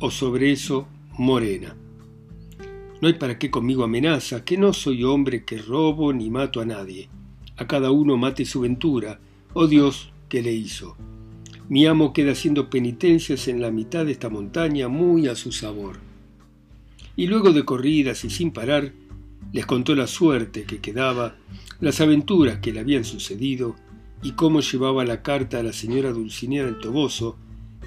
o 0.00 0.10
sobre 0.10 0.50
eso, 0.50 0.88
morena. 1.16 1.76
No 3.00 3.06
hay 3.06 3.14
para 3.14 3.38
qué 3.38 3.48
conmigo 3.48 3.84
amenaza, 3.84 4.44
que 4.44 4.58
no 4.58 4.72
soy 4.72 5.04
hombre 5.04 5.44
que 5.44 5.58
robo 5.58 6.12
ni 6.12 6.30
mato 6.30 6.60
a 6.60 6.64
nadie. 6.64 7.08
A 7.58 7.68
cada 7.68 7.92
uno 7.92 8.16
mate 8.16 8.44
su 8.44 8.62
ventura, 8.62 9.20
oh 9.52 9.68
Dios, 9.68 10.12
que 10.28 10.42
le 10.42 10.52
hizo. 10.52 10.96
Mi 11.68 11.86
amo 11.86 12.12
queda 12.12 12.32
haciendo 12.32 12.70
penitencias 12.70 13.46
en 13.46 13.60
la 13.60 13.70
mitad 13.70 14.04
de 14.04 14.10
esta 14.10 14.28
montaña 14.28 14.88
muy 14.88 15.28
a 15.28 15.36
su 15.36 15.52
sabor. 15.52 16.09
Y 17.16 17.26
luego 17.26 17.52
de 17.52 17.64
corridas 17.64 18.24
y 18.24 18.30
sin 18.30 18.52
parar, 18.52 18.92
les 19.52 19.66
contó 19.66 19.94
la 19.94 20.06
suerte 20.06 20.64
que 20.64 20.78
quedaba, 20.78 21.36
las 21.80 22.00
aventuras 22.00 22.58
que 22.58 22.72
le 22.72 22.80
habían 22.80 23.04
sucedido 23.04 23.74
y 24.22 24.32
cómo 24.32 24.60
llevaba 24.60 25.04
la 25.04 25.22
carta 25.22 25.58
a 25.58 25.62
la 25.62 25.72
señora 25.72 26.12
Dulcinea 26.12 26.64
del 26.64 26.78
Toboso, 26.78 27.36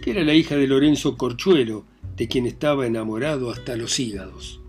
que 0.02 0.12
era 0.12 0.24
la 0.24 0.34
hija 0.34 0.56
de 0.56 0.68
Lorenzo 0.68 1.16
Corchuelo, 1.16 1.86
de 2.18 2.28
quien 2.28 2.46
estaba 2.46 2.86
enamorado 2.86 3.50
hasta 3.52 3.78
los 3.78 4.00
hígados. 4.00 4.60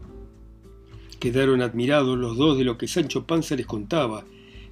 Quedaron 1.19 1.63
admirados 1.63 2.19
los 2.19 2.37
dos 2.37 2.59
de 2.59 2.65
lo 2.65 2.77
que 2.77 2.87
Sancho 2.87 3.27
Panza 3.27 3.57
les 3.57 3.67
contaba, 3.67 4.25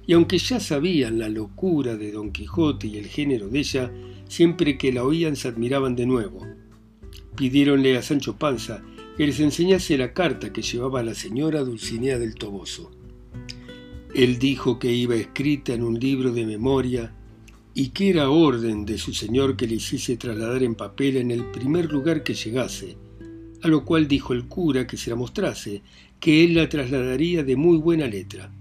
y 0.05 0.13
aunque 0.13 0.37
ya 0.37 0.59
sabían 0.59 1.17
la 1.17 1.29
locura 1.29 1.95
de 1.95 2.11
Don 2.11 2.31
Quijote 2.31 2.87
y 2.87 2.97
el 2.97 3.07
género 3.07 3.47
de 3.47 3.59
ella, 3.59 3.91
siempre 4.27 4.77
que 4.77 4.91
la 4.91 5.03
oían 5.03 5.35
se 5.35 5.47
admiraban 5.47 5.95
de 5.95 6.05
nuevo. 6.05 6.45
Pidiéronle 7.35 7.97
a 7.97 8.01
Sancho 8.01 8.35
Panza 8.37 8.83
que 9.17 9.27
les 9.27 9.39
enseñase 9.39 9.97
la 9.97 10.13
carta 10.13 10.51
que 10.51 10.63
llevaba 10.63 11.03
la 11.03 11.13
señora 11.13 11.63
Dulcinea 11.63 12.17
del 12.17 12.35
Toboso. 12.35 12.91
Él 14.15 14.39
dijo 14.39 14.79
que 14.79 14.91
iba 14.91 15.15
escrita 15.15 15.73
en 15.73 15.83
un 15.83 15.99
libro 15.99 16.31
de 16.31 16.45
memoria 16.45 17.13
y 17.75 17.89
que 17.89 18.09
era 18.09 18.29
orden 18.29 18.85
de 18.85 18.97
su 18.97 19.13
señor 19.13 19.55
que 19.55 19.67
le 19.67 19.75
hiciese 19.75 20.17
trasladar 20.17 20.63
en 20.63 20.75
papel 20.75 21.17
en 21.17 21.31
el 21.31 21.45
primer 21.45 21.91
lugar 21.91 22.23
que 22.23 22.33
llegase, 22.33 22.97
a 23.61 23.67
lo 23.67 23.85
cual 23.85 24.07
dijo 24.07 24.33
el 24.33 24.45
cura 24.45 24.87
que 24.87 24.97
se 24.97 25.09
la 25.09 25.15
mostrase, 25.15 25.81
que 26.19 26.43
él 26.43 26.55
la 26.55 26.69
trasladaría 26.69 27.43
de 27.43 27.55
muy 27.55 27.77
buena 27.77 28.07
letra. 28.07 28.51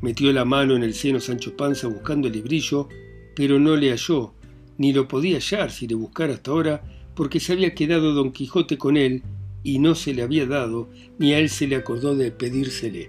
Metió 0.00 0.32
la 0.32 0.44
mano 0.44 0.74
en 0.74 0.82
el 0.82 0.94
seno 0.94 1.20
Sancho 1.20 1.56
Panza 1.56 1.86
buscando 1.86 2.26
el 2.28 2.34
librillo, 2.34 2.88
pero 3.36 3.58
no 3.58 3.76
le 3.76 3.90
halló, 3.90 4.34
ni 4.78 4.92
lo 4.92 5.06
podía 5.06 5.38
hallar 5.38 5.70
si 5.70 5.86
le 5.86 5.94
buscara 5.94 6.34
hasta 6.34 6.50
ahora, 6.50 6.82
porque 7.14 7.40
se 7.40 7.52
había 7.52 7.74
quedado 7.74 8.14
don 8.14 8.32
Quijote 8.32 8.78
con 8.78 8.96
él 8.96 9.22
y 9.62 9.78
no 9.78 9.94
se 9.94 10.14
le 10.14 10.22
había 10.22 10.46
dado, 10.46 10.88
ni 11.18 11.32
a 11.32 11.38
él 11.38 11.48
se 11.48 11.66
le 11.66 11.76
acordó 11.76 12.16
de 12.16 12.30
pedírsele. 12.30 13.08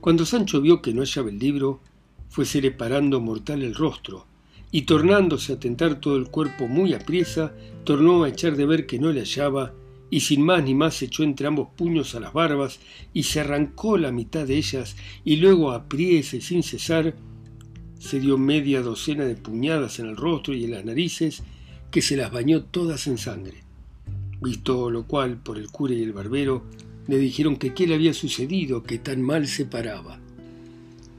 Cuando 0.00 0.24
Sancho 0.24 0.60
vio 0.60 0.82
que 0.82 0.94
no 0.94 1.02
hallaba 1.02 1.30
el 1.30 1.38
libro, 1.38 1.80
fuésele 2.28 2.70
parando 2.70 3.20
mortal 3.20 3.62
el 3.62 3.74
rostro, 3.74 4.26
y 4.70 4.82
tornándose 4.82 5.54
a 5.54 5.60
tentar 5.60 6.00
todo 6.00 6.16
el 6.16 6.28
cuerpo 6.28 6.68
muy 6.68 6.92
apriesa, 6.94 7.54
tornó 7.84 8.24
a 8.24 8.28
echar 8.28 8.56
de 8.56 8.66
ver 8.66 8.86
que 8.86 8.98
no 8.98 9.12
le 9.12 9.20
hallaba, 9.20 9.72
y 10.10 10.20
sin 10.20 10.42
más 10.42 10.62
ni 10.62 10.74
más 10.74 11.02
echó 11.02 11.24
entre 11.24 11.46
ambos 11.46 11.68
puños 11.76 12.14
a 12.14 12.20
las 12.20 12.32
barbas, 12.32 12.78
y 13.12 13.24
se 13.24 13.40
arrancó 13.40 13.98
la 13.98 14.12
mitad 14.12 14.46
de 14.46 14.56
ellas, 14.56 14.96
y 15.24 15.36
luego 15.36 15.72
apriesa 15.72 16.40
sin 16.40 16.62
cesar, 16.62 17.14
se 17.98 18.20
dio 18.20 18.38
media 18.38 18.82
docena 18.82 19.24
de 19.24 19.34
puñadas 19.34 19.98
en 19.98 20.06
el 20.06 20.16
rostro 20.16 20.54
y 20.54 20.64
en 20.64 20.72
las 20.72 20.84
narices, 20.84 21.42
que 21.90 22.02
se 22.02 22.16
las 22.16 22.30
bañó 22.30 22.62
todas 22.64 23.06
en 23.06 23.18
sangre. 23.18 23.65
Visto 24.40 24.90
lo 24.90 25.06
cual 25.06 25.38
por 25.38 25.58
el 25.58 25.70
cura 25.70 25.94
y 25.94 26.02
el 26.02 26.12
barbero, 26.12 26.64
le 27.06 27.18
dijeron 27.18 27.56
que 27.56 27.72
qué 27.74 27.86
le 27.86 27.94
había 27.94 28.12
sucedido, 28.14 28.82
que 28.82 28.98
tan 28.98 29.22
mal 29.22 29.46
se 29.46 29.64
paraba. 29.64 30.18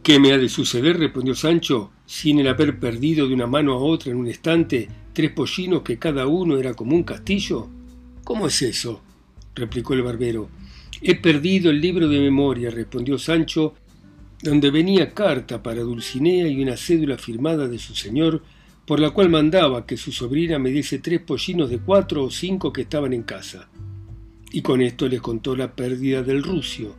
¿Qué 0.03 0.19
me 0.19 0.31
ha 0.31 0.37
de 0.37 0.49
suceder? 0.49 0.97
respondió 0.97 1.35
Sancho, 1.35 1.91
sin 2.05 2.39
el 2.39 2.47
haber 2.47 2.79
perdido 2.79 3.27
de 3.27 3.33
una 3.33 3.47
mano 3.47 3.73
a 3.73 3.77
otra 3.77 4.11
en 4.11 4.17
un 4.17 4.27
estante 4.27 4.87
tres 5.13 5.31
pollinos 5.31 5.81
que 5.81 5.97
cada 5.97 6.27
uno 6.27 6.57
era 6.57 6.75
como 6.75 6.95
un 6.95 7.03
castillo. 7.03 7.67
¿Cómo 8.23 8.47
es 8.47 8.61
eso? 8.61 9.01
replicó 9.55 9.95
el 9.95 10.03
barbero. 10.03 10.49
He 11.01 11.15
perdido 11.15 11.71
el 11.71 11.81
libro 11.81 12.07
de 12.07 12.19
memoria, 12.19 12.69
respondió 12.69 13.17
Sancho, 13.17 13.73
donde 14.41 14.69
venía 14.69 15.13
carta 15.13 15.63
para 15.63 15.81
Dulcinea 15.81 16.47
y 16.47 16.61
una 16.61 16.77
cédula 16.77 17.17
firmada 17.17 17.67
de 17.67 17.79
su 17.79 17.95
señor, 17.95 18.43
por 18.87 19.01
la 19.01 19.09
cual 19.09 19.29
mandaba 19.29 19.85
que 19.85 19.97
su 19.97 20.13
sobrina 20.13 20.57
me 20.59 20.69
diese 20.69 20.99
tres 20.99 21.19
pollinos 21.19 21.69
de 21.69 21.77
cuatro 21.77 22.23
o 22.23 22.31
cinco 22.31 22.71
que 22.71 22.83
estaban 22.83 23.11
en 23.11 23.23
casa. 23.23 23.69
Y 24.49 24.61
con 24.61 24.81
esto 24.81 25.09
les 25.09 25.19
contó 25.19 25.57
la 25.57 25.75
pérdida 25.75 26.23
del 26.23 26.41
rucio. 26.41 26.95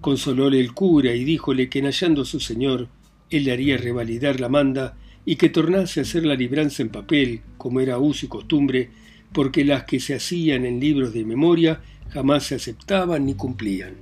Consolóle 0.00 0.58
el 0.58 0.72
cura 0.72 1.14
y 1.14 1.22
díjole 1.22 1.70
que 1.70 1.78
en 1.78 1.84
hallando 1.84 2.22
a 2.22 2.24
su 2.24 2.40
señor, 2.40 2.88
él 3.30 3.44
le 3.44 3.52
haría 3.52 3.76
revalidar 3.76 4.40
la 4.40 4.48
manda 4.48 4.98
y 5.24 5.36
que 5.36 5.48
tornase 5.48 6.00
a 6.00 6.02
hacer 6.02 6.26
la 6.26 6.34
libranza 6.34 6.82
en 6.82 6.88
papel, 6.88 7.42
como 7.56 7.78
era 7.78 7.98
uso 7.98 8.26
y 8.26 8.28
costumbre, 8.28 8.90
porque 9.32 9.64
las 9.64 9.84
que 9.84 10.00
se 10.00 10.16
hacían 10.16 10.66
en 10.66 10.80
libros 10.80 11.14
de 11.14 11.24
memoria 11.24 11.82
jamás 12.08 12.46
se 12.46 12.56
aceptaban 12.56 13.26
ni 13.26 13.34
cumplían. 13.34 13.94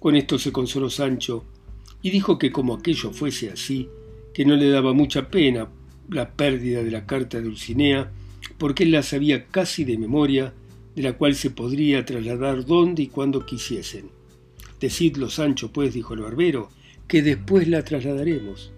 Con 0.00 0.16
esto 0.16 0.38
se 0.38 0.52
consoló 0.52 0.88
Sancho 0.88 1.44
y 2.00 2.08
dijo 2.08 2.38
que 2.38 2.50
como 2.50 2.72
aquello 2.72 3.12
fuese 3.12 3.50
así, 3.50 3.90
que 4.32 4.46
no 4.46 4.56
le 4.56 4.70
daba 4.70 4.94
mucha 4.94 5.28
pena 5.28 5.68
la 6.08 6.30
pérdida 6.32 6.82
de 6.82 6.90
la 6.90 7.06
carta 7.06 7.38
de 7.38 7.44
Dulcinea, 7.44 8.10
porque 8.58 8.84
él 8.84 8.92
la 8.92 9.02
sabía 9.02 9.46
casi 9.46 9.84
de 9.84 9.98
memoria, 9.98 10.54
de 10.94 11.02
la 11.02 11.12
cual 11.12 11.34
se 11.34 11.50
podría 11.50 12.04
trasladar 12.04 12.64
donde 12.64 13.02
y 13.02 13.06
cuando 13.08 13.46
quisiesen. 13.46 14.10
Decidlo, 14.80 15.28
Sancho, 15.28 15.72
pues, 15.72 15.94
dijo 15.94 16.14
el 16.14 16.20
barbero, 16.20 16.70
que 17.06 17.22
después 17.22 17.68
la 17.68 17.84
trasladaremos. 17.84 18.72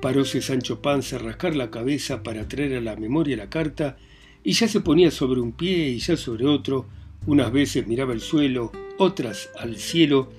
Paróse 0.00 0.42
Sancho 0.42 0.82
Panza 0.82 1.16
a 1.16 1.18
rascar 1.20 1.54
la 1.54 1.70
cabeza 1.70 2.22
para 2.22 2.48
traer 2.48 2.74
a 2.76 2.80
la 2.80 2.96
memoria 2.96 3.36
la 3.36 3.50
carta, 3.50 3.96
y 4.44 4.52
ya 4.52 4.66
se 4.68 4.80
ponía 4.80 5.10
sobre 5.10 5.40
un 5.40 5.52
pie 5.52 5.88
y 5.90 5.98
ya 5.98 6.16
sobre 6.16 6.46
otro, 6.46 6.86
unas 7.26 7.52
veces 7.52 7.86
miraba 7.86 8.12
el 8.12 8.20
suelo, 8.20 8.72
otras 8.98 9.50
al 9.58 9.76
cielo, 9.76 10.32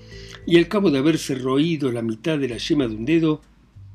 y 0.45 0.57
al 0.57 0.67
cabo 0.67 0.91
de 0.91 0.99
haberse 0.99 1.35
roído 1.35 1.91
la 1.91 2.01
mitad 2.01 2.37
de 2.37 2.49
la 2.49 2.57
yema 2.57 2.87
de 2.87 2.95
un 2.95 3.05
dedo, 3.05 3.41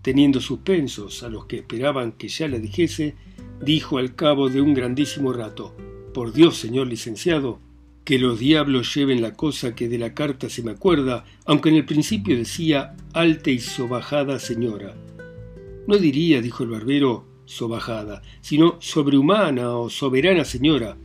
teniendo 0.02 0.40
suspensos 0.40 1.22
a 1.22 1.28
los 1.28 1.46
que 1.46 1.56
esperaban 1.56 2.12
que 2.12 2.28
ya 2.28 2.48
la 2.48 2.58
dijese, 2.58 3.14
dijo 3.60 3.98
al 3.98 4.14
cabo 4.14 4.48
de 4.48 4.60
un 4.60 4.74
grandísimo 4.74 5.32
rato, 5.32 5.74
Por 6.14 6.32
Dios, 6.32 6.56
señor 6.56 6.86
licenciado, 6.86 7.60
que 8.04 8.18
los 8.18 8.38
diablos 8.38 8.94
lleven 8.94 9.20
la 9.20 9.34
cosa 9.34 9.74
que 9.74 9.88
de 9.88 9.98
la 9.98 10.14
carta 10.14 10.48
se 10.48 10.62
me 10.62 10.70
acuerda, 10.70 11.26
aunque 11.44 11.68
en 11.68 11.76
el 11.76 11.84
principio 11.84 12.36
decía 12.36 12.96
alta 13.12 13.50
y 13.50 13.58
sobajada 13.58 14.38
señora. 14.38 14.94
No 15.86 15.98
diría, 15.98 16.40
dijo 16.40 16.64
el 16.64 16.70
barbero, 16.70 17.26
sobajada, 17.44 18.22
sino 18.40 18.76
sobrehumana 18.80 19.76
o 19.76 19.90
soberana 19.90 20.44
señora. 20.44 20.96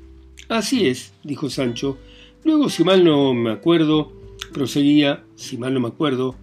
Así 0.50 0.88
es, 0.88 1.14
dijo 1.24 1.50
Sancho, 1.50 1.98
Luego, 2.44 2.70
si 2.70 2.84
mal 2.84 3.06
no 3.06 3.34
me 3.34 3.52
acuerdo, 3.52 4.12
proseguía, 4.52 5.24
si 5.36 5.58
mal 5.58 5.74
no 5.74 5.80
me 5.80 5.88
acuerdo, 5.88 6.36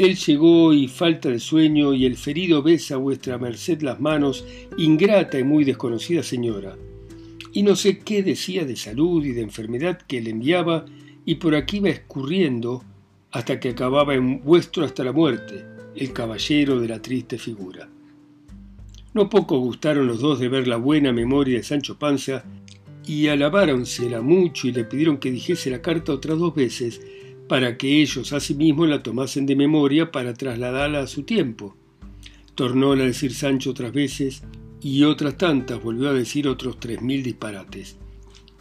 él 0.00 0.16
llegó 0.16 0.72
y 0.72 0.88
falta 0.88 1.28
de 1.28 1.38
sueño 1.38 1.92
y 1.92 2.06
el 2.06 2.16
ferido 2.16 2.62
besa 2.62 2.94
a 2.94 2.98
vuestra 2.98 3.36
merced 3.36 3.82
las 3.82 4.00
manos, 4.00 4.46
ingrata 4.78 5.38
y 5.38 5.44
muy 5.44 5.64
desconocida 5.64 6.22
señora. 6.22 6.74
Y 7.52 7.62
no 7.62 7.76
sé 7.76 7.98
qué 7.98 8.22
decía 8.22 8.64
de 8.64 8.76
salud 8.76 9.22
y 9.24 9.32
de 9.32 9.42
enfermedad 9.42 10.00
que 10.00 10.22
le 10.22 10.30
enviaba, 10.30 10.86
y 11.26 11.34
por 11.34 11.54
aquí 11.54 11.80
va 11.80 11.90
escurriendo 11.90 12.82
hasta 13.30 13.60
que 13.60 13.68
acababa 13.68 14.14
en 14.14 14.42
vuestro 14.42 14.86
hasta 14.86 15.04
la 15.04 15.12
muerte, 15.12 15.66
el 15.94 16.14
caballero 16.14 16.80
de 16.80 16.88
la 16.88 17.02
triste 17.02 17.36
figura. 17.36 17.90
No 19.12 19.28
poco 19.28 19.58
gustaron 19.58 20.06
los 20.06 20.20
dos 20.20 20.40
de 20.40 20.48
ver 20.48 20.66
la 20.66 20.76
buena 20.76 21.12
memoria 21.12 21.58
de 21.58 21.62
Sancho 21.62 21.98
Panza 21.98 22.44
y 23.06 23.26
alabáronsela 23.26 24.22
mucho 24.22 24.66
y 24.66 24.72
le 24.72 24.84
pidieron 24.84 25.18
que 25.18 25.30
dijese 25.30 25.68
la 25.68 25.82
carta 25.82 26.12
otras 26.12 26.38
dos 26.38 26.54
veces, 26.54 27.02
para 27.50 27.76
que 27.76 28.00
ellos 28.00 28.32
asimismo 28.32 28.86
la 28.86 29.02
tomasen 29.02 29.44
de 29.44 29.56
memoria 29.56 30.12
para 30.12 30.34
trasladarla 30.34 31.00
a 31.00 31.06
su 31.08 31.24
tiempo. 31.24 31.76
Tornóla 32.54 33.02
a 33.02 33.06
decir 33.06 33.34
Sancho 33.34 33.70
otras 33.70 33.92
veces, 33.92 34.44
y 34.80 35.02
otras 35.02 35.36
tantas 35.36 35.82
volvió 35.82 36.10
a 36.10 36.12
decir 36.12 36.46
otros 36.46 36.78
tres 36.78 37.02
mil 37.02 37.24
disparates. 37.24 37.98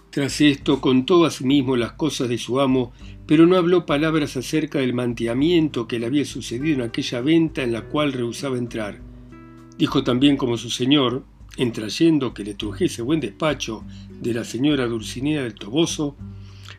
Tras 0.10 0.41
esto 0.41 0.81
contó 0.81 1.24
asimismo 1.24 1.77
las 1.77 1.91
cosas 1.91 2.29
de 2.29 2.39
su 2.39 2.60
amo, 2.60 2.91
pero 3.27 3.46
no 3.46 3.58
habló 3.58 3.86
palabras 3.86 4.36
acerca 4.38 4.79
del 4.79 4.96
manteamiento 4.96 5.88
que 5.88 6.00
le 6.00 6.08
había 6.08 6.25
sucedido 6.25 6.77
en 6.77 6.81
aquella 6.81 7.22
venta 7.22 7.62
en 7.62 7.74
la 7.74 7.84
cual 7.84 8.12
rehusaba 8.12 8.58
entrar. 8.58 9.00
Dijo 9.77 10.03
también 10.03 10.36
como 10.36 10.58
su 10.58 10.72
señor, 10.72 11.25
en 11.58 11.74
trayendo 11.74 12.34
que 12.34 12.43
le 12.43 12.55
trujese 12.55 13.03
buen 13.03 13.19
despacho 13.19 13.84
de 14.19 14.34
la 14.34 14.43
señora 14.43 14.88
Dulcinea 14.88 15.43
del 15.43 15.53
Toboso, 15.53 16.17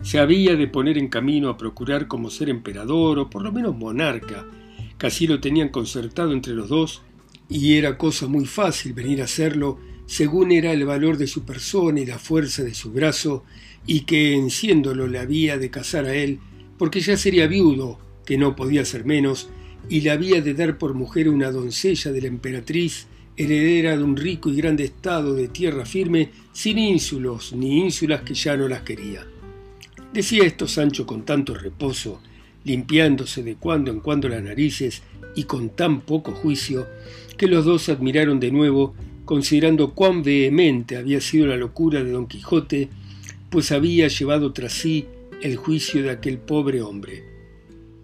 se 0.03 0.19
había 0.19 0.57
de 0.57 0.67
poner 0.67 0.99
en 0.99 1.09
camino 1.09 1.49
a 1.49 1.57
procurar 1.57 2.09
como 2.09 2.31
ser 2.31 2.49
emperador 2.49 3.19
o 3.19 3.31
por 3.31 3.43
lo 3.43 3.53
menos 3.53 3.77
monarca, 3.77 4.47
así 5.07 5.27
lo 5.27 5.41
tenían 5.41 5.69
concertado 5.69 6.33
entre 6.33 6.55
los 6.55 6.69
dos, 6.69 7.03
y 7.49 7.75
era 7.75 7.99
cosa 7.99 8.27
muy 8.27 8.47
fácil 8.47 8.93
venir 8.93 9.21
a 9.21 9.25
hacerlo 9.25 9.79
según 10.07 10.51
era 10.53 10.73
el 10.73 10.85
valor 10.85 11.19
de 11.19 11.27
su 11.27 11.45
persona 11.45 12.01
y 12.01 12.07
la 12.07 12.19
fuerza 12.19 12.65
de 12.65 12.75
su 12.75 12.91
brazo, 12.91 13.45
y 13.87 14.01
que 14.01 14.35
en 14.35 14.51
siéndolo 14.51 15.07
le 15.07 15.21
había 15.21 15.57
de 15.57 15.71
casar 15.71 16.07
a 16.07 16.15
él, 16.15 16.41
porque 16.79 17.01
ya 17.01 17.17
sería 17.17 17.47
viudo, 17.47 17.99
que 18.27 18.37
no 18.37 18.57
podía 18.57 18.85
ser 18.85 19.05
menos, 19.05 19.51
y 19.89 20.01
le 20.01 20.11
había 20.11 20.41
de 20.41 20.55
dar 20.55 20.79
por 20.79 20.95
mujer 20.95 21.29
una 21.29 21.53
doncella 21.53 22.11
de 22.11 22.23
la 22.23 22.27
emperatriz, 22.27 23.07
heredera 23.37 23.97
de 23.97 24.03
un 24.03 24.17
rico 24.17 24.51
y 24.51 24.57
grande 24.57 24.85
estado 24.85 25.35
de 25.35 25.47
tierra 25.49 25.87
firme, 25.87 26.31
sin 26.53 26.79
ínsulos 26.79 27.53
ni 27.53 27.79
ínsulas 27.79 28.23
que 28.23 28.35
ya 28.35 28.57
no 28.57 28.67
las 28.67 28.83
quería. 28.83 29.30
Decía 30.13 30.45
esto 30.45 30.67
Sancho 30.67 31.07
con 31.07 31.25
tanto 31.25 31.55
reposo, 31.55 32.21
limpiándose 32.65 33.45
de 33.45 33.55
cuando 33.55 33.93
en 33.93 34.01
cuando 34.01 34.29
las 34.29 34.43
narices 34.43 35.03
y 35.37 35.45
con 35.45 35.71
tan 35.71 36.01
poco 36.01 36.33
juicio, 36.33 36.89
que 37.37 37.47
los 37.47 37.65
dos 37.65 37.89
admiraron 37.89 38.41
de 38.41 38.51
nuevo, 38.51 38.95
considerando 39.25 39.95
cuán 39.95 40.25
vehemente 40.25 40.97
había 40.97 41.21
sido 41.21 41.47
la 41.47 41.57
locura 41.57 42.03
de 42.03 42.11
don 42.11 42.27
Quijote, 42.27 42.89
pues 43.51 43.71
había 43.71 44.09
llevado 44.09 44.53
tras 44.53 44.73
sí 44.73 45.07
el 45.43 45.57
juicio 45.57 46.03
de 46.03 46.11
aquel 46.11 46.39
pobre 46.39 46.83
hombre. 46.83 47.25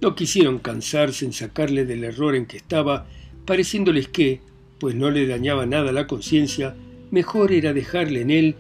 No 0.01 0.15
quisieron 0.15 0.61
cansarse 0.61 1.25
en 1.25 1.33
sacarle 1.33 1.85
del 1.85 2.05
error 2.05 2.37
en 2.37 2.47
que 2.47 2.57
estaba, 2.57 3.09
pareciéndoles 3.45 4.07
que, 4.07 4.41
pues 4.79 4.95
no 4.95 5.11
le 5.11 5.27
dañaba 5.27 5.67
nada 5.67 5.91
la 5.91 6.07
conciencia, 6.07 6.77
mejor 7.11 7.51
era 7.51 7.73
dejarle 7.73 8.21
en 8.21 8.31
él 8.31 8.55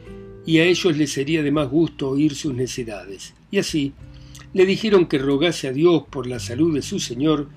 y 0.47 0.59
a 0.59 0.65
ellos 0.65 0.97
les 0.97 1.12
sería 1.12 1.43
de 1.43 1.50
más 1.50 1.69
gusto 1.69 2.09
oír 2.09 2.35
sus 2.35 2.55
necedades. 2.55 3.35
Y 3.50 3.59
así 3.59 3.93
le 4.55 4.65
dijeron 4.65 5.07
que 5.07 5.19
rogase 5.19 5.69
a 5.69 5.73
Dios 5.73 6.05
por 6.09 6.26
la 6.26 6.38
salud 6.38 6.75
de 6.75 6.83
su 6.83 7.00
señor, 7.00 7.49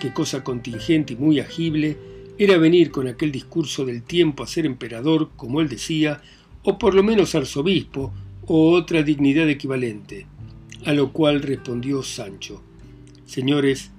que 0.00 0.12
cosa 0.12 0.42
contingente 0.42 1.12
y 1.12 1.16
muy 1.16 1.40
agible, 1.40 1.98
era 2.38 2.56
venir 2.56 2.90
con 2.90 3.06
aquel 3.06 3.30
discurso 3.30 3.84
del 3.84 4.02
tiempo 4.02 4.42
a 4.42 4.46
ser 4.46 4.64
emperador, 4.64 5.30
como 5.36 5.60
él 5.60 5.68
decía, 5.68 6.22
o 6.62 6.78
por 6.78 6.94
lo 6.94 7.02
menos 7.02 7.34
arzobispo, 7.34 8.12
o 8.46 8.72
otra 8.72 9.02
dignidad 9.02 9.48
equivalente. 9.48 10.26
A 10.84 10.92
lo 10.94 11.12
cual 11.12 11.42
respondió 11.42 12.02
Sancho, 12.02 12.62
Señores, 13.26 13.90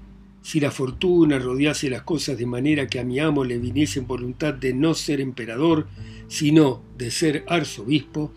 si 0.41 0.59
la 0.59 0.71
fortuna 0.71 1.37
rodease 1.37 1.89
las 1.89 2.03
cosas 2.03 2.37
de 2.37 2.45
manera 2.45 2.87
que 2.87 2.99
a 2.99 3.03
mi 3.03 3.19
amo 3.19 3.43
le 3.43 3.57
viniese 3.57 3.99
en 3.99 4.07
voluntad 4.07 4.53
de 4.53 4.73
no 4.73 4.93
ser 4.93 5.21
emperador, 5.21 5.87
sino 6.27 6.81
de 6.97 7.11
ser 7.11 7.43
arzobispo, 7.47 8.33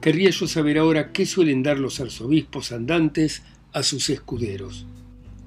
querría 0.00 0.30
yo 0.30 0.46
saber 0.46 0.78
ahora 0.78 1.12
qué 1.12 1.26
suelen 1.26 1.62
dar 1.62 1.78
los 1.78 2.00
arzobispos 2.00 2.72
andantes 2.72 3.42
a 3.72 3.82
sus 3.82 4.10
escuderos. 4.10 4.86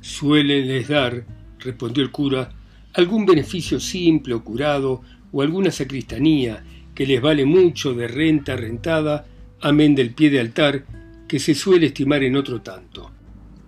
Suelen 0.01 0.67
les 0.67 0.87
dar, 0.87 1.25
respondió 1.59 2.03
el 2.03 2.11
cura, 2.11 2.53
algún 2.93 3.25
beneficio 3.25 3.79
simple 3.79 4.33
o 4.33 4.43
curado, 4.43 5.01
o 5.31 5.41
alguna 5.41 5.71
sacristanía 5.71 6.63
que 6.95 7.05
les 7.05 7.21
vale 7.21 7.45
mucho 7.45 7.93
de 7.93 8.07
renta 8.07 8.55
rentada, 8.55 9.27
amén 9.61 9.93
del 9.93 10.13
pie 10.13 10.29
de 10.29 10.39
altar, 10.39 10.85
que 11.27 11.39
se 11.39 11.53
suele 11.53 11.87
estimar 11.87 12.23
en 12.23 12.35
otro 12.35 12.61
tanto. 12.61 13.11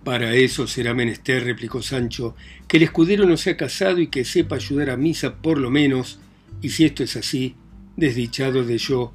Para 0.04 0.34
eso 0.34 0.66
será 0.66 0.94
menester, 0.94 1.44
replicó 1.44 1.82
Sancho, 1.82 2.34
que 2.66 2.78
el 2.78 2.84
escudero 2.84 3.26
no 3.26 3.36
sea 3.36 3.56
casado 3.56 3.98
y 3.98 4.06
que 4.06 4.24
sepa 4.24 4.56
ayudar 4.56 4.90
a 4.90 4.96
misa 4.96 5.36
por 5.36 5.58
lo 5.58 5.70
menos, 5.70 6.18
y 6.62 6.70
si 6.70 6.84
esto 6.86 7.02
es 7.02 7.16
así, 7.16 7.54
desdichado 7.96 8.64
de 8.64 8.78
yo, 8.78 9.12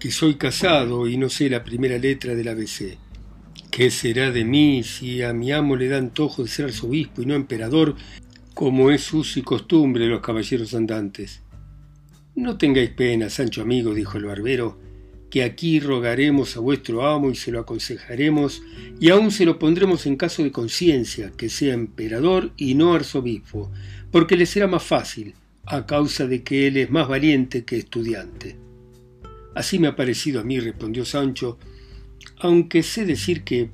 que 0.00 0.10
soy 0.10 0.36
casado 0.36 1.06
y 1.06 1.18
no 1.18 1.28
sé 1.28 1.50
la 1.50 1.62
primera 1.62 1.98
letra 1.98 2.34
del 2.34 2.48
ABC. 2.48 2.96
¿Qué 3.70 3.90
será 3.90 4.30
de 4.30 4.44
mí 4.44 4.82
si 4.82 5.22
a 5.22 5.32
mi 5.32 5.52
amo 5.52 5.76
le 5.76 5.88
da 5.88 5.98
antojo 5.98 6.42
de 6.42 6.48
ser 6.48 6.66
arzobispo 6.66 7.22
y 7.22 7.26
no 7.26 7.34
emperador, 7.34 7.94
como 8.54 8.90
es 8.90 9.12
uso 9.12 9.38
y 9.38 9.42
costumbre 9.42 10.04
de 10.04 10.10
los 10.10 10.20
caballeros 10.20 10.74
andantes? 10.74 11.42
No 12.34 12.56
tengáis 12.56 12.90
pena, 12.90 13.28
Sancho 13.28 13.62
amigo, 13.62 13.94
dijo 13.94 14.16
el 14.16 14.24
barbero, 14.24 14.78
que 15.32 15.42
aquí 15.42 15.80
rogaremos 15.80 16.58
a 16.58 16.60
vuestro 16.60 17.06
amo 17.06 17.30
y 17.30 17.34
se 17.34 17.50
lo 17.50 17.60
aconsejaremos, 17.60 18.62
y 19.00 19.08
aún 19.08 19.30
se 19.30 19.46
lo 19.46 19.58
pondremos 19.58 20.04
en 20.04 20.16
caso 20.16 20.42
de 20.42 20.52
conciencia, 20.52 21.32
que 21.34 21.48
sea 21.48 21.72
emperador 21.72 22.52
y 22.58 22.74
no 22.74 22.92
arzobispo, 22.92 23.72
porque 24.10 24.36
le 24.36 24.44
será 24.44 24.66
más 24.66 24.82
fácil, 24.82 25.32
a 25.64 25.86
causa 25.86 26.26
de 26.26 26.42
que 26.42 26.66
él 26.66 26.76
es 26.76 26.90
más 26.90 27.08
valiente 27.08 27.64
que 27.64 27.78
estudiante. 27.78 28.58
Así 29.54 29.78
me 29.78 29.88
ha 29.88 29.96
parecido 29.96 30.38
a 30.38 30.44
mí, 30.44 30.60
respondió 30.60 31.06
Sancho, 31.06 31.56
aunque 32.38 32.82
sé 32.82 33.06
decir 33.06 33.42
que 33.42 33.70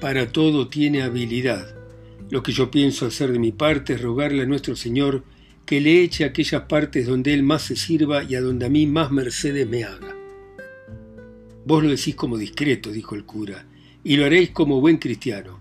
para 0.00 0.30
todo 0.30 0.68
tiene 0.68 1.02
habilidad. 1.02 1.74
Lo 2.30 2.44
que 2.44 2.52
yo 2.52 2.70
pienso 2.70 3.06
hacer 3.06 3.32
de 3.32 3.40
mi 3.40 3.50
parte 3.50 3.94
es 3.94 4.00
rogarle 4.00 4.44
a 4.44 4.46
nuestro 4.46 4.76
Señor 4.76 5.24
que 5.66 5.80
le 5.80 6.04
eche 6.04 6.24
aquellas 6.24 6.62
partes 6.68 7.08
donde 7.08 7.34
él 7.34 7.42
más 7.42 7.62
se 7.62 7.74
sirva 7.74 8.22
y 8.22 8.36
a 8.36 8.40
donde 8.40 8.66
a 8.66 8.68
mí 8.68 8.86
más 8.86 9.10
mercedes 9.10 9.68
me 9.68 9.82
haga. 9.82 10.19
Vos 11.64 11.82
lo 11.82 11.90
decís 11.90 12.14
como 12.14 12.38
discreto, 12.38 12.90
dijo 12.90 13.14
el 13.14 13.24
cura, 13.24 13.66
y 14.02 14.16
lo 14.16 14.24
haréis 14.24 14.50
como 14.50 14.80
buen 14.80 14.96
cristiano. 14.96 15.60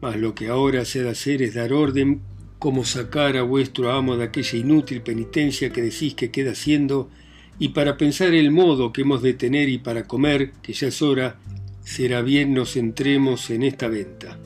Mas 0.00 0.16
lo 0.16 0.34
que 0.34 0.48
ahora 0.48 0.84
se 0.84 1.00
ha 1.00 1.04
de 1.04 1.10
hacer 1.10 1.42
es 1.42 1.54
dar 1.54 1.72
orden 1.72 2.20
como 2.58 2.84
sacar 2.84 3.36
a 3.36 3.42
vuestro 3.42 3.92
amo 3.92 4.16
de 4.16 4.24
aquella 4.24 4.58
inútil 4.58 5.02
penitencia 5.02 5.70
que 5.70 5.82
decís 5.82 6.14
que 6.14 6.30
queda 6.30 6.52
haciendo, 6.52 7.10
y 7.58 7.68
para 7.68 7.96
pensar 7.96 8.32
el 8.32 8.50
modo 8.50 8.92
que 8.92 9.02
hemos 9.02 9.22
de 9.22 9.34
tener 9.34 9.68
y 9.68 9.78
para 9.78 10.06
comer, 10.06 10.52
que 10.62 10.72
ya 10.72 10.88
es 10.88 11.02
hora, 11.02 11.38
será 11.84 12.22
bien 12.22 12.54
nos 12.54 12.76
entremos 12.76 13.50
en 13.50 13.62
esta 13.62 13.88
venta. 13.88 14.38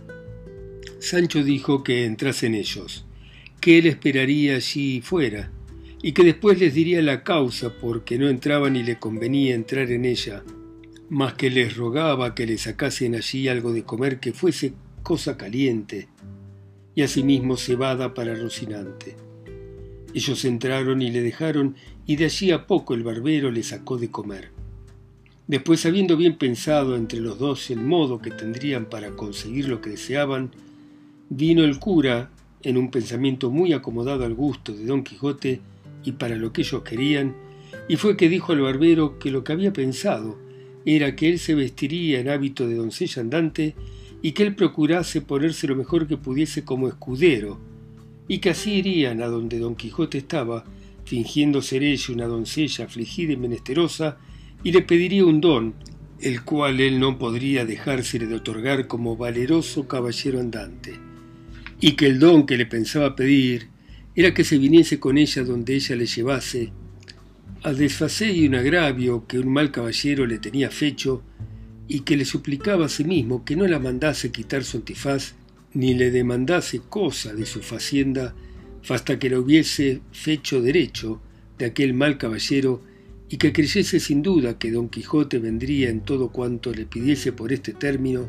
Sancho 0.98 1.44
dijo 1.44 1.84
que 1.84 2.04
entrasen 2.04 2.54
ellos, 2.54 3.04
que 3.60 3.78
él 3.78 3.86
esperaría 3.86 4.56
allí 4.56 5.00
fuera, 5.00 5.52
y 6.02 6.12
que 6.12 6.24
después 6.24 6.58
les 6.58 6.74
diría 6.74 7.02
la 7.02 7.22
causa 7.22 7.72
porque 7.78 8.18
no 8.18 8.28
entraban 8.28 8.76
y 8.76 8.82
le 8.82 8.98
convenía 8.98 9.54
entrar 9.54 9.90
en 9.90 10.04
ella, 10.04 10.42
mas 11.10 11.34
que 11.34 11.50
les 11.50 11.76
rogaba 11.76 12.34
que 12.34 12.46
le 12.46 12.58
sacasen 12.58 13.14
allí 13.14 13.48
algo 13.48 13.72
de 13.72 13.84
comer 13.84 14.20
que 14.20 14.32
fuese 14.32 14.74
cosa 15.02 15.36
caliente, 15.36 16.08
y 16.94 17.02
asimismo 17.02 17.56
cebada 17.56 18.12
para 18.12 18.34
Rocinante. 18.34 19.16
Ellos 20.12 20.44
entraron 20.44 21.00
y 21.00 21.10
le 21.10 21.22
dejaron, 21.22 21.76
y 22.06 22.16
de 22.16 22.26
allí 22.26 22.50
a 22.50 22.66
poco 22.66 22.94
el 22.94 23.04
barbero 23.04 23.50
le 23.50 23.62
sacó 23.62 23.96
de 23.96 24.10
comer. 24.10 24.50
Después, 25.46 25.86
habiendo 25.86 26.16
bien 26.16 26.36
pensado 26.36 26.96
entre 26.96 27.20
los 27.20 27.38
dos 27.38 27.70
el 27.70 27.80
modo 27.80 28.20
que 28.20 28.30
tendrían 28.30 28.86
para 28.86 29.12
conseguir 29.12 29.68
lo 29.68 29.80
que 29.80 29.90
deseaban, 29.90 30.50
vino 31.30 31.64
el 31.64 31.78
cura, 31.78 32.30
en 32.62 32.76
un 32.76 32.90
pensamiento 32.90 33.50
muy 33.50 33.72
acomodado 33.72 34.24
al 34.24 34.34
gusto 34.34 34.74
de 34.74 34.84
Don 34.84 35.04
Quijote 35.04 35.60
y 36.04 36.12
para 36.12 36.34
lo 36.34 36.52
que 36.52 36.62
ellos 36.62 36.82
querían, 36.82 37.34
y 37.88 37.96
fue 37.96 38.16
que 38.16 38.28
dijo 38.28 38.52
al 38.52 38.60
barbero 38.60 39.18
que 39.18 39.30
lo 39.30 39.44
que 39.44 39.52
había 39.52 39.72
pensado 39.72 40.47
era 40.84 41.14
que 41.16 41.28
él 41.28 41.38
se 41.38 41.54
vestiría 41.54 42.20
en 42.20 42.28
hábito 42.28 42.66
de 42.66 42.76
doncella 42.76 43.22
andante 43.22 43.74
y 44.22 44.32
que 44.32 44.42
él 44.42 44.54
procurase 44.54 45.20
ponerse 45.20 45.66
lo 45.66 45.76
mejor 45.76 46.06
que 46.06 46.16
pudiese 46.16 46.64
como 46.64 46.88
escudero, 46.88 47.60
y 48.26 48.38
que 48.38 48.50
así 48.50 48.74
irían 48.74 49.22
a 49.22 49.26
donde 49.26 49.58
don 49.58 49.74
Quijote 49.74 50.18
estaba, 50.18 50.64
fingiendo 51.04 51.62
ser 51.62 51.82
ella 51.82 52.12
una 52.12 52.26
doncella 52.26 52.84
afligida 52.84 53.32
y 53.32 53.36
menesterosa, 53.36 54.18
y 54.62 54.72
le 54.72 54.82
pediría 54.82 55.24
un 55.24 55.40
don, 55.40 55.74
el 56.20 56.42
cual 56.42 56.80
él 56.80 56.98
no 56.98 57.18
podría 57.18 57.64
dejársele 57.64 58.26
de 58.26 58.34
otorgar 58.34 58.88
como 58.88 59.16
valeroso 59.16 59.86
caballero 59.86 60.40
andante, 60.40 60.98
y 61.80 61.92
que 61.92 62.06
el 62.06 62.18
don 62.18 62.44
que 62.44 62.56
le 62.56 62.66
pensaba 62.66 63.14
pedir 63.14 63.68
era 64.16 64.34
que 64.34 64.42
se 64.42 64.58
viniese 64.58 64.98
con 64.98 65.16
ella 65.16 65.44
donde 65.44 65.76
ella 65.76 65.94
le 65.94 66.06
llevase, 66.06 66.72
a 67.62 67.72
desfacé 67.72 68.32
y 68.32 68.46
un 68.46 68.54
agravio 68.54 69.26
que 69.26 69.38
un 69.38 69.52
mal 69.52 69.72
caballero 69.72 70.26
le 70.26 70.38
tenía 70.38 70.70
fecho 70.70 71.22
y 71.88 72.00
que 72.00 72.16
le 72.16 72.24
suplicaba 72.24 72.86
a 72.86 72.88
sí 72.88 73.04
mismo 73.04 73.44
que 73.44 73.56
no 73.56 73.66
la 73.66 73.78
mandase 73.78 74.30
quitar 74.30 74.62
su 74.64 74.76
antifaz 74.78 75.34
ni 75.74 75.94
le 75.94 76.10
demandase 76.10 76.80
cosa 76.88 77.34
de 77.34 77.46
su 77.46 77.60
facienda 77.62 78.34
hasta 78.88 79.18
que 79.18 79.30
la 79.30 79.38
hubiese 79.38 80.00
fecho 80.12 80.62
derecho 80.62 81.20
de 81.58 81.66
aquel 81.66 81.94
mal 81.94 82.16
caballero 82.16 82.82
y 83.28 83.36
que 83.36 83.52
creyese 83.52 84.00
sin 84.00 84.22
duda 84.22 84.58
que 84.58 84.70
don 84.70 84.88
Quijote 84.88 85.38
vendría 85.38 85.90
en 85.90 86.00
todo 86.00 86.30
cuanto 86.30 86.72
le 86.72 86.86
pidiese 86.86 87.32
por 87.32 87.52
este 87.52 87.72
término 87.74 88.28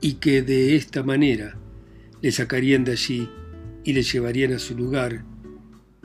y 0.00 0.14
que 0.14 0.42
de 0.42 0.76
esta 0.76 1.02
manera 1.02 1.58
le 2.22 2.32
sacarían 2.32 2.84
de 2.84 2.92
allí 2.92 3.28
y 3.84 3.92
le 3.92 4.02
llevarían 4.02 4.52
a 4.52 4.58
su 4.58 4.76
lugar 4.76 5.24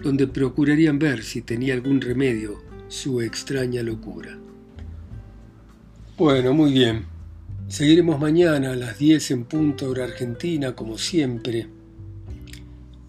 donde 0.03 0.27
procurarían 0.27 0.99
ver 0.99 1.23
si 1.23 1.41
tenía 1.41 1.73
algún 1.73 2.01
remedio 2.01 2.61
su 2.87 3.21
extraña 3.21 3.83
locura. 3.83 4.37
Bueno, 6.17 6.53
muy 6.53 6.73
bien. 6.73 7.05
Seguiremos 7.67 8.19
mañana 8.19 8.71
a 8.71 8.75
las 8.75 8.97
10 8.97 9.31
en 9.31 9.45
punto 9.45 9.89
hora 9.89 10.05
argentina, 10.05 10.75
como 10.75 10.97
siempre. 10.97 11.67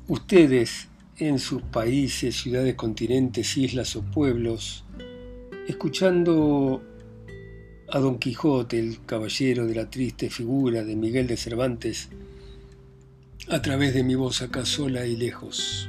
Ustedes, 0.06 0.88
en 1.16 1.38
sus 1.38 1.62
países, 1.62 2.36
ciudades, 2.36 2.74
continentes, 2.74 3.56
islas 3.56 3.96
o 3.96 4.02
pueblos, 4.02 4.84
escuchando 5.66 6.82
a 7.88 7.98
Don 7.98 8.18
Quijote, 8.18 8.78
el 8.78 9.04
caballero 9.06 9.66
de 9.66 9.74
la 9.74 9.88
triste 9.88 10.28
figura 10.28 10.84
de 10.84 10.94
Miguel 10.94 11.26
de 11.26 11.36
Cervantes, 11.36 12.10
a 13.48 13.62
través 13.62 13.94
de 13.94 14.04
mi 14.04 14.14
voz 14.14 14.42
acá 14.42 14.64
sola 14.64 15.06
y 15.06 15.16
lejos 15.16 15.88